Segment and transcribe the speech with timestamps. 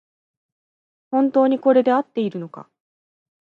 [1.11, 2.67] 本当にこれであっているのか